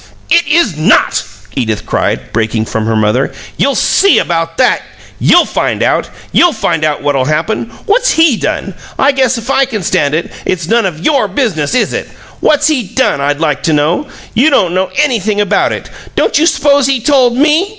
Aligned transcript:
"It 0.31 0.47
is 0.47 0.75
NOT!" 0.75 1.21
Edith 1.55 1.85
cried, 1.85 2.33
breaking 2.33 2.65
from 2.65 2.87
her 2.87 2.95
mother. 2.95 3.31
"You'll 3.55 3.75
SEE 3.75 4.17
about 4.17 4.57
that! 4.57 4.81
You'll 5.19 5.45
find 5.45 5.83
out! 5.83 6.09
You'll 6.31 6.53
find 6.53 6.83
out 6.83 7.03
what'll 7.03 7.25
happen! 7.25 7.69
What's 7.85 8.13
HE 8.13 8.37
done? 8.37 8.73
I 8.97 9.11
guess 9.11 9.37
if 9.37 9.51
I 9.51 9.65
can 9.65 9.83
stand 9.83 10.15
it, 10.15 10.31
it's 10.43 10.67
none 10.67 10.87
of 10.87 11.05
YOUR 11.05 11.27
business, 11.27 11.75
is 11.75 11.93
it? 11.93 12.07
What's 12.39 12.65
HE 12.65 12.95
done, 12.95 13.21
I'd 13.21 13.39
like 13.39 13.61
to 13.61 13.73
know? 13.73 14.07
You 14.33 14.49
don't 14.49 14.73
know 14.73 14.89
anything 14.95 15.39
about 15.39 15.71
it. 15.71 15.87
Don't 16.15 16.39
you 16.39 16.47
s'pose 16.47 16.87
he 16.87 16.99
told 16.99 17.37
ME? 17.37 17.69